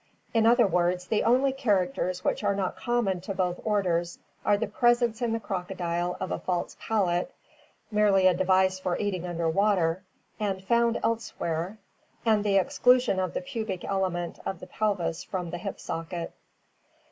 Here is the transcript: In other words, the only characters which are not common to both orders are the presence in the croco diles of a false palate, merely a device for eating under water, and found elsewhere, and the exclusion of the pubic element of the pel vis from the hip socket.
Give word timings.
In 0.33 0.47
other 0.47 0.65
words, 0.65 1.05
the 1.05 1.21
only 1.23 1.53
characters 1.53 2.23
which 2.23 2.43
are 2.43 2.55
not 2.55 2.75
common 2.75 3.21
to 3.21 3.35
both 3.35 3.61
orders 3.63 4.17
are 4.43 4.57
the 4.57 4.65
presence 4.65 5.21
in 5.21 5.31
the 5.31 5.39
croco 5.39 5.77
diles 5.77 6.17
of 6.19 6.31
a 6.31 6.39
false 6.39 6.75
palate, 6.79 7.31
merely 7.91 8.25
a 8.25 8.33
device 8.33 8.79
for 8.79 8.97
eating 8.97 9.27
under 9.27 9.47
water, 9.47 10.01
and 10.39 10.63
found 10.63 10.99
elsewhere, 11.03 11.77
and 12.25 12.43
the 12.43 12.55
exclusion 12.57 13.19
of 13.19 13.35
the 13.35 13.41
pubic 13.41 13.85
element 13.85 14.39
of 14.43 14.59
the 14.59 14.65
pel 14.65 14.95
vis 14.95 15.23
from 15.23 15.51
the 15.51 15.59
hip 15.59 15.79
socket. 15.79 16.33